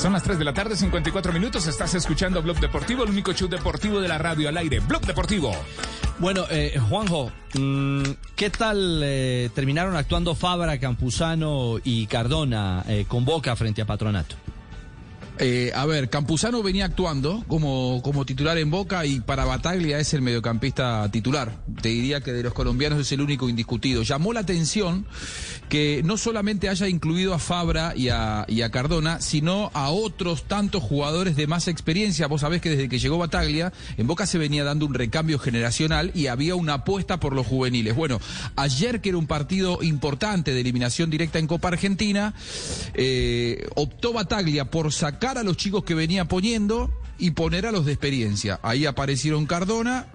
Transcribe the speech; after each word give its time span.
Son 0.00 0.14
las 0.14 0.22
3 0.22 0.38
de 0.38 0.46
la 0.46 0.54
tarde, 0.54 0.76
54 0.76 1.30
minutos. 1.30 1.66
Estás 1.66 1.94
escuchando 1.94 2.40
Blog 2.40 2.58
Deportivo, 2.58 3.04
el 3.04 3.10
único 3.10 3.34
show 3.34 3.50
deportivo 3.50 4.00
de 4.00 4.08
la 4.08 4.16
radio 4.16 4.48
al 4.48 4.56
aire. 4.56 4.80
Blog 4.80 5.02
Deportivo. 5.02 5.54
Bueno, 6.18 6.46
eh, 6.48 6.80
Juanjo, 6.88 7.30
mm, 7.52 8.02
¿qué 8.34 8.48
tal 8.48 9.02
eh, 9.04 9.50
terminaron 9.54 9.96
actuando 9.96 10.34
Fabra, 10.34 10.80
Campuzano 10.80 11.76
y 11.84 12.06
Cardona 12.06 12.82
eh, 12.88 13.04
con 13.06 13.26
Boca 13.26 13.54
frente 13.56 13.82
a 13.82 13.84
Patronato? 13.84 14.36
Eh, 15.42 15.72
a 15.74 15.86
ver, 15.86 16.10
Campuzano 16.10 16.62
venía 16.62 16.84
actuando 16.84 17.42
como, 17.48 18.02
como 18.04 18.26
titular 18.26 18.58
en 18.58 18.70
Boca 18.70 19.06
y 19.06 19.20
para 19.20 19.46
Bataglia 19.46 19.98
es 19.98 20.12
el 20.12 20.20
mediocampista 20.20 21.08
titular. 21.10 21.56
Te 21.80 21.88
diría 21.88 22.20
que 22.20 22.34
de 22.34 22.42
los 22.42 22.52
colombianos 22.52 23.00
es 23.00 23.10
el 23.12 23.22
único 23.22 23.48
indiscutido. 23.48 24.02
Llamó 24.02 24.34
la 24.34 24.40
atención 24.40 25.06
que 25.70 26.02
no 26.04 26.18
solamente 26.18 26.68
haya 26.68 26.88
incluido 26.88 27.32
a 27.32 27.38
Fabra 27.38 27.94
y 27.96 28.10
a, 28.10 28.44
Cardona, 28.70 29.22
sino 29.22 29.70
a 29.72 29.88
otros 29.88 30.44
tantos 30.44 30.82
jugadores 30.82 31.36
de 31.36 31.46
más 31.46 31.68
experiencia. 31.68 32.26
Vos 32.26 32.42
sabés 32.42 32.60
que 32.60 32.68
desde 32.68 32.90
que 32.90 32.98
llegó 32.98 33.16
Bataglia, 33.16 33.72
en 33.96 34.06
Boca 34.06 34.26
se 34.26 34.36
venía 34.36 34.62
dando 34.62 34.84
un 34.84 34.92
recambio 34.92 35.38
generacional 35.38 36.10
y 36.14 36.26
había 36.26 36.54
una 36.54 36.74
apuesta 36.74 37.18
por 37.18 37.34
los 37.34 37.46
juveniles. 37.46 37.96
Bueno, 37.96 38.20
ayer 38.56 39.00
que 39.00 39.08
era 39.08 39.18
un 39.18 39.26
partido 39.26 39.78
importante 39.82 40.52
de 40.52 40.60
eliminación 40.60 41.08
directa 41.08 41.38
en 41.38 41.46
Copa 41.46 41.68
Argentina, 41.68 42.34
eh, 42.92 43.66
optó 43.74 44.12
Bataglia 44.12 44.66
por 44.66 44.92
sacar 44.92 45.29
a 45.38 45.42
los 45.42 45.56
chicos 45.56 45.84
que 45.84 45.94
venía 45.94 46.26
poniendo 46.26 46.90
y 47.18 47.32
poner 47.32 47.66
a 47.66 47.72
los 47.72 47.86
de 47.86 47.92
experiencia. 47.92 48.60
Ahí 48.62 48.86
aparecieron 48.86 49.46
Cardona, 49.46 50.06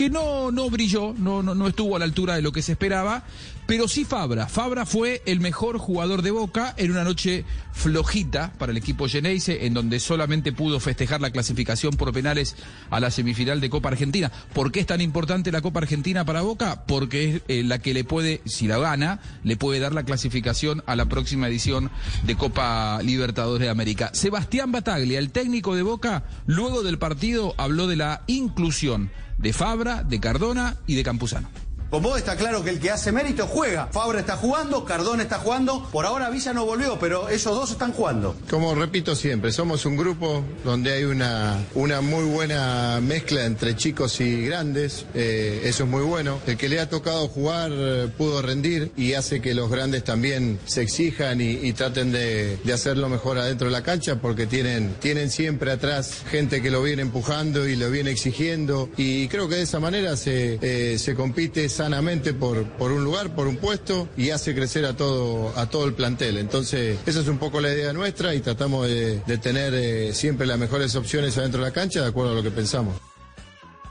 que 0.00 0.08
no, 0.08 0.50
no 0.50 0.70
brilló, 0.70 1.14
no, 1.18 1.42
no, 1.42 1.54
no 1.54 1.68
estuvo 1.68 1.94
a 1.94 1.98
la 1.98 2.06
altura 2.06 2.34
de 2.34 2.40
lo 2.40 2.52
que 2.52 2.62
se 2.62 2.72
esperaba, 2.72 3.22
pero 3.66 3.86
sí 3.86 4.06
Fabra. 4.06 4.48
Fabra 4.48 4.86
fue 4.86 5.20
el 5.26 5.40
mejor 5.40 5.76
jugador 5.76 6.22
de 6.22 6.30
Boca 6.30 6.72
en 6.78 6.90
una 6.90 7.04
noche 7.04 7.44
flojita 7.74 8.54
para 8.58 8.72
el 8.72 8.78
equipo 8.78 9.08
Geneise, 9.08 9.66
en 9.66 9.74
donde 9.74 10.00
solamente 10.00 10.52
pudo 10.52 10.80
festejar 10.80 11.20
la 11.20 11.30
clasificación 11.30 11.98
por 11.98 12.14
penales 12.14 12.56
a 12.88 12.98
la 12.98 13.10
semifinal 13.10 13.60
de 13.60 13.68
Copa 13.68 13.90
Argentina. 13.90 14.32
¿Por 14.54 14.72
qué 14.72 14.80
es 14.80 14.86
tan 14.86 15.02
importante 15.02 15.52
la 15.52 15.60
Copa 15.60 15.80
Argentina 15.80 16.24
para 16.24 16.40
Boca? 16.40 16.84
Porque 16.86 17.36
es 17.36 17.42
eh, 17.48 17.62
la 17.62 17.78
que 17.78 17.92
le 17.92 18.02
puede, 18.02 18.40
si 18.46 18.66
la 18.66 18.78
gana, 18.78 19.20
le 19.44 19.58
puede 19.58 19.80
dar 19.80 19.92
la 19.92 20.04
clasificación 20.04 20.82
a 20.86 20.96
la 20.96 21.04
próxima 21.04 21.46
edición 21.46 21.90
de 22.24 22.36
Copa 22.36 23.02
Libertadores 23.02 23.66
de 23.66 23.70
América. 23.70 24.10
Sebastián 24.14 24.72
Bataglia, 24.72 25.18
el 25.18 25.30
técnico 25.30 25.76
de 25.76 25.82
Boca, 25.82 26.24
luego 26.46 26.82
del 26.82 26.98
partido 26.98 27.54
habló 27.58 27.86
de 27.86 27.96
la 27.96 28.22
inclusión 28.28 29.10
de 29.40 29.52
Fabra, 29.52 30.02
de 30.02 30.20
Cardona 30.20 30.76
y 30.86 30.94
de 30.96 31.02
Campuzano. 31.02 31.48
Con 31.90 32.04
vos 32.04 32.18
está 32.18 32.36
claro 32.36 32.62
que 32.62 32.70
el 32.70 32.78
que 32.78 32.88
hace 32.88 33.10
mérito 33.10 33.48
juega. 33.48 33.88
Fabra 33.88 34.20
está 34.20 34.36
jugando, 34.36 34.84
Cardón 34.84 35.20
está 35.20 35.40
jugando. 35.40 35.88
Por 35.90 36.06
ahora 36.06 36.30
Villa 36.30 36.52
no 36.52 36.64
volvió, 36.64 37.00
pero 37.00 37.28
esos 37.28 37.56
dos 37.56 37.72
están 37.72 37.92
jugando. 37.92 38.36
Como 38.48 38.76
repito 38.76 39.16
siempre, 39.16 39.50
somos 39.50 39.84
un 39.86 39.96
grupo 39.96 40.44
donde 40.62 40.92
hay 40.92 41.02
una, 41.02 41.58
una 41.74 42.00
muy 42.00 42.22
buena 42.26 43.00
mezcla 43.02 43.44
entre 43.44 43.74
chicos 43.74 44.20
y 44.20 44.44
grandes. 44.46 45.04
Eh, 45.14 45.62
eso 45.64 45.82
es 45.82 45.90
muy 45.90 46.02
bueno. 46.02 46.38
El 46.46 46.56
que 46.56 46.68
le 46.68 46.78
ha 46.78 46.88
tocado 46.88 47.26
jugar 47.26 47.72
eh, 47.74 48.08
pudo 48.16 48.40
rendir 48.40 48.92
y 48.96 49.14
hace 49.14 49.40
que 49.40 49.52
los 49.52 49.68
grandes 49.68 50.04
también 50.04 50.60
se 50.66 50.82
exijan 50.82 51.40
y, 51.40 51.72
traten 51.72 52.12
de, 52.12 52.56
de, 52.62 52.72
hacerlo 52.72 53.08
mejor 53.08 53.38
adentro 53.38 53.66
de 53.66 53.72
la 53.72 53.82
cancha 53.82 54.20
porque 54.20 54.46
tienen, 54.46 54.94
tienen 55.00 55.28
siempre 55.28 55.72
atrás 55.72 56.22
gente 56.30 56.62
que 56.62 56.70
lo 56.70 56.84
viene 56.84 57.02
empujando 57.02 57.66
y 57.66 57.74
lo 57.74 57.90
viene 57.90 58.12
exigiendo. 58.12 58.88
Y 58.96 59.26
creo 59.26 59.48
que 59.48 59.56
de 59.56 59.62
esa 59.62 59.80
manera 59.80 60.16
se, 60.16 60.58
eh, 60.62 60.98
se 61.00 61.16
compite 61.16 61.68
sanamente 61.80 62.34
por, 62.34 62.62
por 62.72 62.92
un 62.92 63.04
lugar, 63.04 63.34
por 63.34 63.46
un 63.46 63.56
puesto 63.56 64.06
y 64.14 64.28
hace 64.28 64.54
crecer 64.54 64.84
a 64.84 64.94
todo, 64.94 65.50
a 65.56 65.64
todo 65.70 65.86
el 65.86 65.94
plantel. 65.94 66.36
Entonces, 66.36 66.98
esa 67.06 67.20
es 67.20 67.28
un 67.28 67.38
poco 67.38 67.58
la 67.58 67.72
idea 67.72 67.94
nuestra 67.94 68.34
y 68.34 68.40
tratamos 68.40 68.86
de, 68.86 69.22
tener 69.40 69.72
eh, 69.72 70.12
siempre 70.12 70.46
las 70.46 70.58
mejores 70.58 70.94
opciones 70.94 71.38
adentro 71.38 71.62
de 71.62 71.68
la 71.68 71.72
cancha 71.72 72.02
de 72.02 72.08
acuerdo 72.08 72.32
a 72.32 72.34
lo 72.34 72.42
que 72.42 72.50
pensamos. 72.50 72.96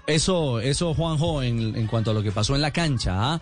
Eso, 0.05 0.59
eso, 0.59 0.93
Juanjo, 0.93 1.41
en, 1.41 1.75
en 1.75 1.87
cuanto 1.87 2.11
a 2.11 2.13
lo 2.13 2.21
que 2.21 2.31
pasó 2.31 2.53
en 2.53 2.61
la 2.61 2.69
cancha, 2.69 3.33
¿ah? 3.33 3.41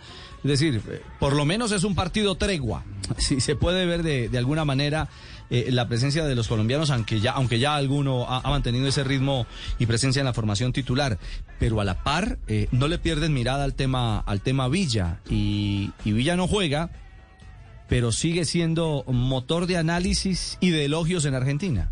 Es 0.53 0.59
decir, 0.59 0.81
por 1.19 1.35
lo 1.35 1.45
menos 1.45 1.71
es 1.71 1.83
un 1.83 1.95
partido 1.95 2.35
tregua. 2.35 2.83
Si 3.17 3.39
se 3.39 3.55
puede 3.55 3.85
ver 3.85 4.03
de, 4.03 4.29
de 4.29 4.37
alguna 4.37 4.65
manera 4.65 5.09
eh, 5.49 5.69
la 5.71 5.87
presencia 5.87 6.25
de 6.25 6.35
los 6.35 6.47
colombianos, 6.47 6.89
aunque 6.89 7.21
ya, 7.21 7.31
aunque 7.31 7.59
ya 7.59 7.75
alguno 7.75 8.25
ha, 8.27 8.39
ha, 8.39 8.49
mantenido 8.49 8.87
ese 8.87 9.03
ritmo 9.03 9.45
y 9.79 9.85
presencia 9.85 10.19
en 10.19 10.25
la 10.25 10.33
formación 10.33 10.73
titular, 10.73 11.17
pero 11.57 11.79
a 11.79 11.85
la 11.85 12.03
par 12.03 12.37
eh, 12.47 12.67
no 12.71 12.87
le 12.87 12.97
pierden 12.97 13.33
mirada 13.33 13.63
al 13.63 13.73
tema, 13.73 14.19
al 14.19 14.41
tema 14.41 14.67
Villa 14.67 15.21
y, 15.29 15.91
y 16.03 16.11
Villa 16.11 16.35
no 16.35 16.47
juega, 16.47 16.89
pero 17.87 18.11
sigue 18.11 18.43
siendo 18.43 19.05
motor 19.07 19.67
de 19.67 19.77
análisis 19.77 20.57
y 20.59 20.71
de 20.71 20.85
elogios 20.85 21.23
en 21.23 21.33
Argentina. 21.33 21.91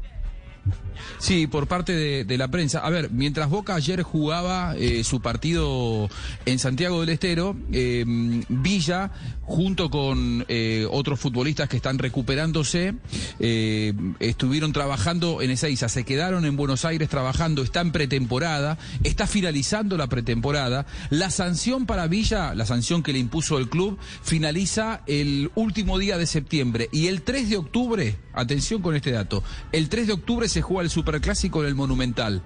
Sí, 1.18 1.48
por 1.48 1.68
parte 1.68 2.26
de, 2.26 2.38
la 2.38 2.50
prensa. 2.50 2.80
A 2.80 2.90
ver, 2.90 3.09
mientras 3.12 3.50
Boca 3.50 3.76
ayer 3.76 4.03
jugaba 4.03 4.76
eh, 4.78 5.03
su 5.03 5.22
partido 5.22 6.09
en 6.46 6.59
Santiago 6.59 7.00
del 7.00 7.09
Estero, 7.09 7.56
eh, 7.72 8.03
Villa, 8.50 9.12
junto 9.42 9.90
con 9.90 10.46
eh, 10.50 10.86
otros 10.92 11.20
futbolistas 11.20 11.70
que 11.70 11.78
están 11.78 11.98
recuperándose, 11.98 12.96
estuvieron 13.40 14.74
trabajando 14.74 15.42
en 15.42 15.52
Ezeiza, 15.52 15.88
se 15.88 16.03
quedaron 16.03 16.46
en 16.46 16.58
Buenos 16.58 16.84
Aires 16.84 17.09
trabajando, 17.09 17.64
está 17.64 17.82
en 17.82 17.92
pretemporada, 17.92 18.78
está 19.03 19.28
finalizando 19.28 19.97
la 19.97 20.08
pretemporada. 20.08 20.86
La 21.09 21.30
sanción 21.30 21.86
para 21.86 22.08
Villa, 22.08 22.53
la 22.56 22.66
sanción 22.66 23.03
que 23.03 23.14
le 23.14 23.20
impuso 23.20 23.58
el 23.58 23.70
club, 23.70 23.97
finaliza 24.24 25.02
el 25.08 25.52
último 25.56 25.97
día 25.97 26.18
de 26.18 26.26
septiembre 26.26 26.90
y 26.92 27.08
el 27.08 27.22
3 27.22 27.50
de 27.50 27.58
octubre, 27.58 28.18
atención 28.34 28.82
con 28.82 28.96
este 28.96 29.12
dato, 29.12 29.44
el 29.72 29.90
3 29.90 30.08
de 30.08 30.14
octubre 30.14 30.50
se 30.50 30.54
juega 30.61 30.83
el 30.83 30.89
Superclásico 30.89 31.61
en 31.61 31.69
el 31.69 31.75
Monumental. 31.75 32.41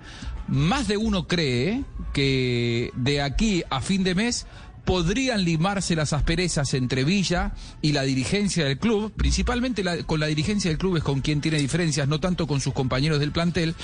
Más 0.48 0.88
de 0.88 0.98
uno 0.98 1.28
cree 1.28 1.84
que 2.14 2.92
de 2.96 3.22
aquí 3.22 3.64
a 3.70 3.82
fin 3.82 4.04
de 4.04 4.16
mes 4.16 4.48
podrían 4.90 5.44
limarse 5.44 5.96
las 5.96 6.14
asperezas 6.14 6.74
entre 6.74 7.04
Villa 7.04 7.54
y 7.80 7.92
la 7.92 8.02
dirigencia 8.02 8.66
del 8.66 8.80
club, 8.80 9.12
principalmente 9.16 9.84
con 10.08 10.20
la 10.20 10.26
dirigencia 10.26 10.72
del 10.72 10.80
club 10.80 10.98
es 10.98 11.04
con 11.04 11.22
quien 11.22 11.42
tiene 11.42 11.60
diferencias, 11.60 12.08
no 12.08 12.20
tanto 12.20 12.48
con 12.48 12.60
sus 12.60 12.74
compañeros 12.74 13.20
del 13.20 13.32
plantel. 13.32 13.76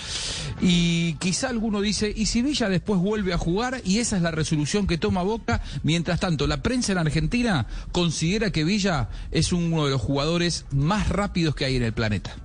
Y 0.61 1.13
quizá 1.19 1.49
alguno 1.49 1.81
dice, 1.81 2.11
¿y 2.15 2.25
si 2.25 2.41
Villa 2.41 2.69
después 2.69 2.99
vuelve 2.99 3.33
a 3.33 3.37
jugar? 3.37 3.81
Y 3.85 3.99
esa 3.99 4.17
es 4.17 4.23
la 4.23 4.31
resolución 4.31 4.87
que 4.87 4.97
toma 4.97 5.21
Boca. 5.21 5.61
Mientras 5.83 6.19
tanto, 6.19 6.47
la 6.47 6.63
prensa 6.63 6.93
en 6.93 6.97
Argentina 6.97 7.67
considera 7.91 8.51
que 8.51 8.63
Villa 8.63 9.09
es 9.29 9.53
uno 9.53 9.85
de 9.85 9.91
los 9.91 10.01
jugadores 10.01 10.65
más 10.71 11.09
rápidos 11.09 11.53
que 11.53 11.65
hay 11.65 11.75
en 11.75 11.83
el 11.83 11.93
planeta 11.93 12.35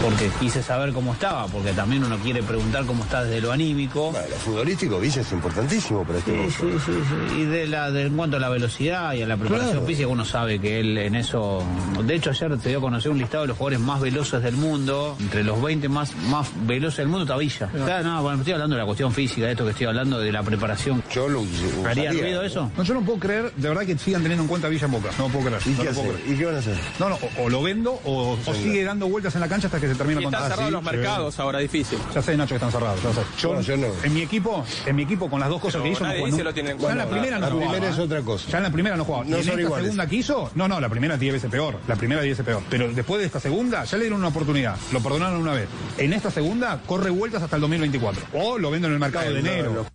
porque 0.00 0.30
quise 0.40 0.62
saber 0.62 0.92
cómo 0.92 1.12
estaba, 1.12 1.46
porque 1.46 1.72
también 1.72 2.04
uno 2.04 2.16
quiere 2.18 2.42
preguntar 2.42 2.84
cómo 2.84 3.04
está 3.04 3.24
desde 3.24 3.40
lo 3.40 3.52
anímico. 3.52 4.10
Bueno, 4.10 4.26
lo 4.28 4.36
futbolístico, 4.36 4.98
Villa 5.00 5.22
es 5.22 5.32
importantísimo 5.32 6.04
para 6.04 6.18
este 6.18 6.32
sí, 6.50 6.50
sí, 6.50 6.66
sí, 6.84 6.92
sí, 6.92 7.40
Y 7.40 7.44
de 7.44 7.66
la, 7.66 7.90
de, 7.90 8.02
en 8.02 8.16
cuanto 8.16 8.36
a 8.36 8.40
la 8.40 8.48
velocidad 8.48 9.14
y 9.14 9.22
a 9.22 9.26
la 9.26 9.36
preparación 9.36 9.72
claro. 9.72 9.86
física, 9.86 10.08
uno 10.08 10.24
sabe 10.24 10.58
que 10.60 10.80
él 10.80 10.98
en 10.98 11.14
eso. 11.14 11.62
De 12.04 12.14
hecho, 12.14 12.30
ayer 12.30 12.58
te 12.58 12.68
dio 12.70 12.78
a 12.78 12.80
conocer 12.80 13.10
un 13.10 13.18
listado 13.18 13.44
de 13.44 13.48
los 13.48 13.56
jugadores 13.56 13.80
más 13.80 14.00
veloces 14.00 14.42
del 14.42 14.56
mundo. 14.56 15.16
Entre 15.20 15.44
los 15.44 15.60
20 15.62 15.88
más, 15.88 16.14
más 16.28 16.48
veloces 16.66 16.98
del 16.98 17.08
mundo 17.08 17.24
está 17.24 17.36
Villa. 17.36 17.68
Claro. 17.68 17.84
Claro, 17.84 18.08
no, 18.08 18.22
bueno, 18.22 18.38
estoy 18.38 18.52
hablando 18.54 18.76
de 18.76 18.82
la 18.82 18.86
cuestión 18.86 19.12
física, 19.12 19.46
de 19.46 19.52
esto 19.52 19.64
que 19.64 19.70
estoy 19.70 19.86
hablando, 19.86 20.18
de 20.18 20.32
la 20.32 20.42
preparación. 20.42 21.02
Yo 21.12 21.28
lo. 21.28 21.44
¿Haría 21.86 22.12
ruido 22.12 22.42
eso? 22.42 22.70
No, 22.76 22.82
yo 22.82 22.94
no 22.94 23.02
puedo 23.02 23.18
creer, 23.18 23.52
de 23.54 23.68
verdad, 23.68 23.82
que 23.86 23.96
sigan 23.96 24.22
teniendo 24.22 24.42
en 24.42 24.48
cuenta 24.48 24.66
a 24.66 24.70
Villa 24.70 24.86
en 24.86 24.92
Boca. 24.92 25.10
No 25.18 25.28
puedo 25.28 25.46
creer. 25.46 25.62
¿Y, 25.66 25.70
no 25.70 25.82
qué, 25.82 25.88
puedo 25.90 26.12
creer. 26.12 26.32
¿Y 26.32 26.36
qué 26.36 26.44
van 26.44 26.54
a 26.56 26.58
hacer? 26.58 26.76
No, 26.98 27.08
no, 27.08 27.16
o, 27.16 27.44
o 27.44 27.48
lo 27.48 27.62
vendo 27.62 28.00
o, 28.04 28.38
o 28.44 28.54
sigue 28.54 28.84
dando 28.84 29.08
vueltas 29.08 29.34
en 29.34 29.40
la 29.40 29.48
cancha 29.48 29.68
hasta 29.68 29.80
que 29.80 29.83
se 29.88 29.94
termine 29.94 30.18
el 30.20 30.24
contrato 30.24 30.70
los 30.70 30.82
mercados 30.82 31.38
ahora 31.40 31.58
difícil. 31.58 31.98
Ya 32.14 32.22
sé, 32.22 32.36
Nacho, 32.36 32.50
que 32.50 32.54
están 32.56 32.72
cerrados. 32.72 33.02
Ya 33.02 33.12
sé. 33.12 33.20
Yo, 33.38 33.54
no, 33.54 33.60
yo 33.60 33.76
no. 33.76 33.86
En 34.02 34.14
mi 34.14 34.22
equipo, 34.22 34.64
en 34.86 34.96
mi 34.96 35.02
equipo 35.02 35.28
con 35.30 35.40
las 35.40 35.48
dos 35.48 35.60
cosas 35.60 35.74
Pero 35.74 35.84
que 35.84 35.90
hizo, 35.90 36.04
nadie 36.04 36.20
no 36.20 36.26
dice 36.26 36.44
lo 36.44 36.54
tiene 36.54 36.70
en 36.70 36.78
Ya 36.78 36.82
en 36.90 36.94
cuenta. 36.96 37.04
la 37.04 37.10
primera 37.10 37.36
no 37.38 37.46
La 37.46 37.52
jugaba. 37.52 37.70
primera 37.72 37.92
es 37.92 37.98
otra 37.98 38.20
cosa. 38.22 38.50
Ya 38.50 38.56
en 38.58 38.64
la 38.64 38.70
primera 38.70 38.96
no 38.96 39.04
jugaba. 39.04 39.24
No 39.24 39.30
y 39.36 39.40
en 39.40 39.44
son 39.44 39.50
esta 39.50 39.60
iguales. 39.62 39.84
segunda 39.86 40.06
que 40.06 40.16
hizo, 40.16 40.50
no, 40.54 40.68
no, 40.68 40.80
la 40.80 40.88
primera 40.88 41.16
10 41.16 41.32
veces 41.34 41.50
peor. 41.50 41.76
La 41.88 41.96
primera 41.96 42.22
10 42.22 42.32
veces 42.38 42.46
peor. 42.46 42.62
Pero 42.70 42.92
después 42.92 43.20
de 43.20 43.26
esta 43.26 43.40
segunda, 43.40 43.84
ya 43.84 43.96
le 43.96 44.04
dieron 44.04 44.18
una 44.20 44.28
oportunidad. 44.28 44.76
Lo 44.92 45.00
perdonaron 45.00 45.40
una 45.40 45.52
vez. 45.54 45.68
En 45.98 46.12
esta 46.12 46.30
segunda, 46.30 46.80
corre 46.86 47.10
vueltas 47.10 47.42
hasta 47.42 47.56
el 47.56 47.62
2024. 47.62 48.22
O 48.34 48.58
lo 48.58 48.70
vendo 48.70 48.88
en 48.88 48.94
el 48.94 49.00
mercado 49.00 49.26
de 49.32 49.42
No, 49.42 49.48
enero. 49.50 49.86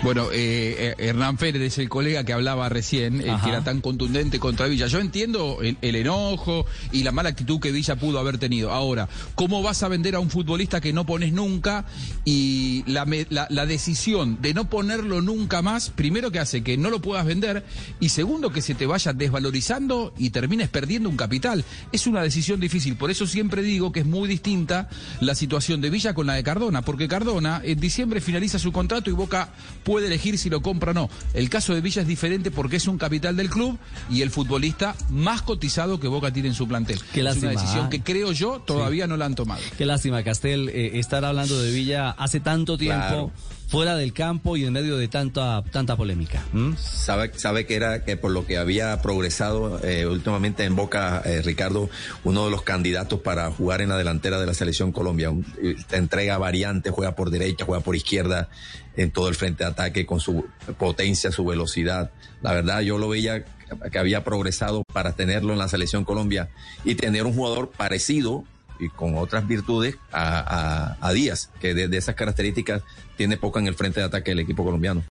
No. 0.00 0.04
Bueno, 0.04 0.28
eh, 0.32 0.94
eh, 0.98 1.08
Hernán 1.08 1.36
Pérez 1.36 1.62
es 1.62 1.78
el 1.78 1.88
colega 1.88 2.24
que 2.24 2.32
hablaba 2.32 2.68
recién, 2.68 3.20
el 3.20 3.30
Ajá. 3.30 3.44
que 3.44 3.50
era 3.50 3.62
tan 3.64 3.80
contundente 3.80 4.38
contra 4.38 4.66
Villa. 4.66 4.86
Yo 4.86 4.98
entiendo 4.98 5.58
el, 5.62 5.76
el 5.82 5.94
enojo 5.96 6.66
y 6.90 7.02
la 7.02 7.12
mala 7.12 7.28
actitud 7.28 7.60
que 7.60 7.70
Villa 7.70 7.96
pudo 7.96 8.18
haber 8.18 8.38
tenido. 8.38 8.70
Ahora, 8.72 9.08
¿cómo 9.34 9.62
vas 9.62 9.82
a 9.82 9.88
vender 9.88 10.14
a 10.14 10.20
un 10.20 10.30
futbolista 10.30 10.80
que 10.80 10.92
no 10.92 11.04
pones 11.06 11.32
nunca? 11.32 11.84
Y 12.24 12.82
la, 12.86 13.06
la- 13.28 13.46
la 13.50 13.66
decisión 13.66 14.38
de 14.40 14.54
no 14.54 14.68
ponerlo 14.70 15.20
nunca 15.20 15.62
más, 15.62 15.90
primero 15.90 16.30
que 16.30 16.38
hace 16.38 16.62
que 16.62 16.76
no 16.76 16.90
lo 16.90 17.00
puedas 17.00 17.26
vender 17.26 17.64
y 18.00 18.08
segundo 18.08 18.50
que 18.50 18.62
se 18.62 18.74
te 18.74 18.86
vaya 18.86 19.12
desvalorizando 19.12 20.12
y 20.18 20.30
termines 20.30 20.68
perdiendo 20.68 21.08
un 21.08 21.16
capital. 21.16 21.64
Es 21.92 22.06
una 22.06 22.22
decisión 22.22 22.58
difícil. 22.60 22.96
Por 22.96 23.10
eso 23.10 23.26
siempre 23.26 23.62
digo 23.62 23.92
que 23.92 24.00
es 24.00 24.06
muy 24.06 24.28
distinta 24.28 24.88
la 25.20 25.34
situación 25.34 25.80
de 25.80 25.90
Villa 25.90 26.14
con 26.14 26.26
la 26.26 26.34
de 26.34 26.42
Cardona, 26.42 26.82
porque 26.82 27.08
Cardona 27.08 27.60
en 27.64 27.78
diciembre 27.80 28.20
finaliza 28.20 28.58
su 28.58 28.72
contrato 28.72 29.10
y 29.10 29.12
Boca 29.12 29.52
puede 29.90 30.06
elegir 30.06 30.38
si 30.38 30.48
lo 30.48 30.62
compra 30.62 30.92
o 30.92 30.94
no. 30.94 31.10
El 31.34 31.50
caso 31.50 31.74
de 31.74 31.80
Villa 31.80 32.02
es 32.02 32.06
diferente 32.06 32.52
porque 32.52 32.76
es 32.76 32.86
un 32.86 32.96
capital 32.96 33.36
del 33.36 33.50
club 33.50 33.76
y 34.08 34.22
el 34.22 34.30
futbolista 34.30 34.94
más 35.08 35.42
cotizado 35.42 35.98
que 35.98 36.06
Boca 36.06 36.32
tiene 36.32 36.48
en 36.50 36.54
su 36.54 36.68
plantel. 36.68 37.00
Qué 37.12 37.18
es 37.18 37.24
lástima, 37.24 37.50
una 37.50 37.60
decisión 37.60 37.86
¿ah? 37.86 37.90
que 37.90 38.00
creo 38.00 38.30
yo 38.30 38.60
todavía 38.60 39.08
no 39.08 39.16
la 39.16 39.24
han 39.24 39.34
tomado. 39.34 39.60
Qué 39.76 39.86
lástima, 39.86 40.22
Castel, 40.22 40.68
eh, 40.68 41.00
estar 41.00 41.24
hablando 41.24 41.60
de 41.60 41.72
Villa 41.72 42.10
hace 42.10 42.38
tanto 42.38 42.78
tiempo 42.78 43.00
Claro. 43.00 43.32
Fuera 43.70 43.94
del 43.94 44.12
campo 44.12 44.56
y 44.56 44.64
en 44.64 44.72
medio 44.72 44.96
de 44.96 45.06
tanta 45.06 45.62
tanta 45.70 45.96
polémica. 45.96 46.42
Sabe, 46.76 47.30
sabe 47.36 47.66
que 47.66 47.76
era 47.76 48.04
que 48.04 48.16
por 48.16 48.32
lo 48.32 48.44
que 48.44 48.58
había 48.58 49.00
progresado 49.00 49.80
eh, 49.84 50.06
últimamente 50.06 50.64
en 50.64 50.74
Boca, 50.74 51.22
eh, 51.24 51.40
Ricardo, 51.40 51.88
uno 52.24 52.46
de 52.46 52.50
los 52.50 52.62
candidatos 52.62 53.20
para 53.20 53.48
jugar 53.52 53.80
en 53.80 53.90
la 53.90 53.96
delantera 53.96 54.40
de 54.40 54.46
la 54.46 54.54
selección 54.54 54.90
Colombia. 54.90 55.32
Eh, 55.62 55.76
entrega 55.92 56.36
variantes, 56.36 56.92
juega 56.92 57.14
por 57.14 57.30
derecha, 57.30 57.64
juega 57.64 57.82
por 57.82 57.94
izquierda, 57.94 58.48
en 58.96 59.12
todo 59.12 59.28
el 59.28 59.36
frente 59.36 59.62
de 59.62 59.70
ataque 59.70 60.04
con 60.04 60.18
su 60.18 60.46
potencia, 60.76 61.30
su 61.30 61.44
velocidad. 61.44 62.10
La 62.42 62.52
verdad, 62.52 62.80
yo 62.80 62.98
lo 62.98 63.08
veía 63.08 63.44
que 63.92 63.98
había 64.00 64.24
progresado 64.24 64.82
para 64.92 65.12
tenerlo 65.12 65.52
en 65.52 65.60
la 65.60 65.68
selección 65.68 66.04
Colombia 66.04 66.50
y 66.84 66.96
tener 66.96 67.24
un 67.24 67.34
jugador 67.34 67.70
parecido 67.70 68.44
y 68.80 68.88
con 68.88 69.16
otras 69.16 69.46
virtudes 69.46 69.96
a, 70.10 70.96
a, 71.00 71.08
a 71.08 71.12
Díaz, 71.12 71.50
que 71.60 71.74
de, 71.74 71.96
esas 71.96 72.14
características 72.14 72.82
tiene 73.16 73.36
poca 73.36 73.60
en 73.60 73.66
el 73.66 73.74
frente 73.74 74.00
de 74.00 74.06
ataque 74.06 74.30
del 74.30 74.40
equipo 74.40 74.64
colombiano. 74.64 75.04